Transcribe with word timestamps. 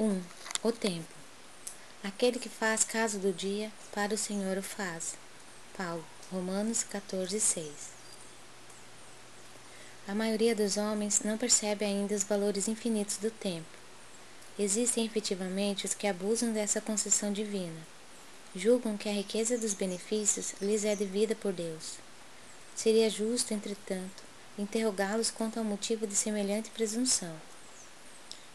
1. 0.00 0.18
O 0.62 0.72
tempo. 0.72 1.14
Aquele 2.02 2.38
que 2.38 2.48
faz 2.48 2.84
caso 2.84 3.18
do 3.18 3.34
dia, 3.34 3.70
para 3.92 4.14
o 4.14 4.16
Senhor 4.16 4.56
o 4.56 4.62
faz. 4.62 5.14
Paulo, 5.76 6.02
Romanos 6.32 6.82
14, 6.84 7.38
6. 7.38 7.70
A 10.08 10.14
maioria 10.14 10.54
dos 10.54 10.78
homens 10.78 11.20
não 11.20 11.36
percebe 11.36 11.84
ainda 11.84 12.14
os 12.14 12.24
valores 12.24 12.66
infinitos 12.66 13.18
do 13.18 13.30
tempo. 13.30 13.68
Existem 14.58 15.04
efetivamente 15.04 15.84
os 15.84 15.92
que 15.92 16.06
abusam 16.06 16.50
dessa 16.50 16.80
concessão 16.80 17.30
divina. 17.30 17.86
Julgam 18.56 18.96
que 18.96 19.10
a 19.10 19.12
riqueza 19.12 19.58
dos 19.58 19.74
benefícios 19.74 20.54
lhes 20.62 20.82
é 20.82 20.96
devida 20.96 21.34
por 21.34 21.52
Deus. 21.52 21.98
Seria 22.74 23.10
justo, 23.10 23.52
entretanto, 23.52 24.22
interrogá-los 24.58 25.30
quanto 25.30 25.58
ao 25.58 25.64
motivo 25.64 26.06
de 26.06 26.16
semelhante 26.16 26.70
presunção. 26.70 27.49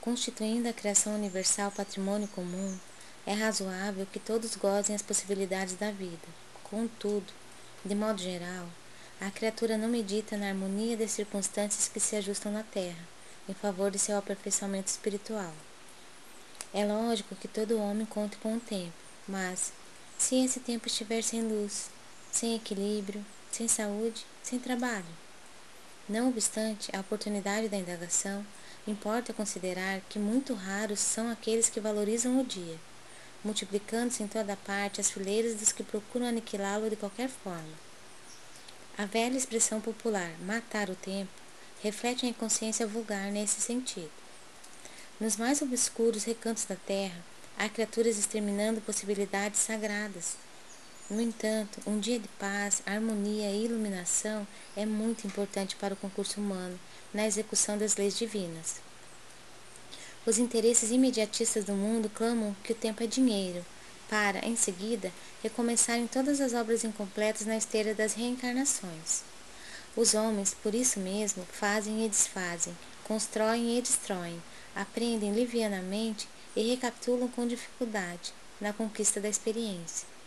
Constituindo 0.00 0.66
a 0.66 0.72
criação 0.72 1.14
universal 1.14 1.70
patrimônio 1.70 2.26
comum, 2.28 2.78
é 3.26 3.34
razoável 3.34 4.06
que 4.06 4.18
todos 4.18 4.56
gozem 4.56 4.96
as 4.96 5.02
possibilidades 5.02 5.74
da 5.74 5.90
vida. 5.90 6.26
Contudo, 6.64 7.30
de 7.84 7.94
modo 7.94 8.20
geral, 8.20 8.66
a 9.20 9.30
criatura 9.30 9.76
não 9.76 9.88
medita 9.88 10.38
na 10.38 10.48
harmonia 10.48 10.96
das 10.96 11.10
circunstâncias 11.10 11.86
que 11.88 12.00
se 12.00 12.16
ajustam 12.16 12.50
na 12.50 12.62
Terra, 12.62 13.06
em 13.46 13.52
favor 13.52 13.90
de 13.90 13.98
seu 13.98 14.16
aperfeiçoamento 14.16 14.88
espiritual. 14.88 15.52
É 16.72 16.86
lógico 16.86 17.34
que 17.34 17.46
todo 17.46 17.78
homem 17.78 18.06
conte 18.06 18.38
com 18.38 18.56
o 18.56 18.60
tempo, 18.60 18.94
mas, 19.28 19.70
se 20.18 20.42
esse 20.42 20.60
tempo 20.60 20.86
estiver 20.86 21.20
sem 21.22 21.42
luz, 21.42 21.90
sem 22.32 22.54
equilíbrio, 22.54 23.24
sem 23.52 23.68
saúde, 23.68 24.24
sem 24.42 24.58
trabalho. 24.58 25.04
Não 26.08 26.28
obstante 26.28 26.90
a 26.96 27.00
oportunidade 27.00 27.68
da 27.68 27.76
indagação, 27.76 28.46
importa 28.90 29.32
considerar 29.32 30.00
que 30.08 30.18
muito 30.18 30.52
raros 30.54 31.00
são 31.00 31.30
aqueles 31.30 31.70
que 31.70 31.80
valorizam 31.80 32.40
o 32.40 32.44
dia, 32.44 32.76
multiplicando-se 33.44 34.22
em 34.22 34.28
toda 34.28 34.56
parte 34.56 35.00
as 35.00 35.10
fileiras 35.10 35.54
dos 35.54 35.72
que 35.72 35.82
procuram 35.82 36.26
aniquilá-lo 36.26 36.90
de 36.90 36.96
qualquer 36.96 37.28
forma. 37.28 37.90
A 38.98 39.06
velha 39.06 39.36
expressão 39.36 39.80
popular 39.80 40.30
matar 40.40 40.90
o 40.90 40.94
tempo 40.94 41.32
reflete 41.82 42.26
a 42.26 42.28
inconsciência 42.28 42.86
vulgar 42.86 43.30
nesse 43.30 43.60
sentido. 43.60 44.10
Nos 45.18 45.36
mais 45.36 45.62
obscuros 45.62 46.24
recantos 46.24 46.64
da 46.64 46.76
terra, 46.76 47.24
há 47.58 47.68
criaturas 47.68 48.18
exterminando 48.18 48.80
possibilidades 48.80 49.60
sagradas. 49.60 50.36
No 51.10 51.20
entanto, 51.20 51.80
um 51.88 51.98
dia 51.98 52.20
de 52.20 52.28
paz, 52.38 52.82
harmonia 52.86 53.50
e 53.50 53.64
iluminação 53.64 54.46
é 54.76 54.86
muito 54.86 55.26
importante 55.26 55.74
para 55.74 55.94
o 55.94 55.96
concurso 55.96 56.40
humano 56.40 56.78
na 57.12 57.26
execução 57.26 57.76
das 57.76 57.96
leis 57.96 58.16
divinas. 58.16 58.76
Os 60.24 60.38
interesses 60.38 60.92
imediatistas 60.92 61.64
do 61.64 61.72
mundo 61.72 62.08
clamam 62.08 62.54
que 62.62 62.70
o 62.70 62.76
tempo 62.76 63.02
é 63.02 63.08
dinheiro, 63.08 63.66
para, 64.08 64.46
em 64.46 64.54
seguida, 64.54 65.10
recomeçarem 65.42 66.06
todas 66.06 66.40
as 66.40 66.54
obras 66.54 66.84
incompletas 66.84 67.44
na 67.44 67.56
esteira 67.56 67.92
das 67.92 68.14
reencarnações. 68.14 69.24
Os 69.96 70.14
homens, 70.14 70.54
por 70.62 70.76
isso 70.76 71.00
mesmo, 71.00 71.44
fazem 71.50 72.06
e 72.06 72.08
desfazem, 72.08 72.76
constroem 73.02 73.76
e 73.76 73.82
destroem, 73.82 74.40
aprendem 74.76 75.32
livianamente 75.32 76.28
e 76.54 76.70
recapitulam 76.70 77.26
com 77.26 77.48
dificuldade 77.48 78.32
na 78.60 78.72
conquista 78.72 79.20
da 79.20 79.28
experiência. 79.28 80.19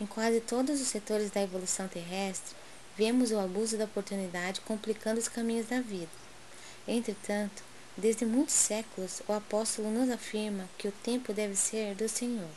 Em 0.00 0.06
quase 0.06 0.40
todos 0.40 0.80
os 0.80 0.88
setores 0.88 1.30
da 1.30 1.42
evolução 1.42 1.86
terrestre, 1.86 2.56
vemos 2.96 3.32
o 3.32 3.38
abuso 3.38 3.76
da 3.76 3.84
oportunidade 3.84 4.62
complicando 4.62 5.20
os 5.20 5.28
caminhos 5.28 5.66
da 5.66 5.82
vida. 5.82 6.08
Entretanto, 6.88 7.62
desde 7.98 8.24
muitos 8.24 8.54
séculos, 8.54 9.20
o 9.28 9.32
apóstolo 9.34 9.90
nos 9.90 10.08
afirma 10.08 10.66
que 10.78 10.88
o 10.88 10.92
tempo 11.04 11.34
deve 11.34 11.54
ser 11.54 11.94
do 11.94 12.08
Senhor. 12.08 12.48